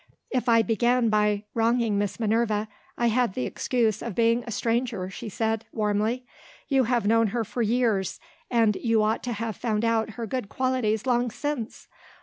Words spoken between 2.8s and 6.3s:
I had the excuse of being a stranger," she said, warmly.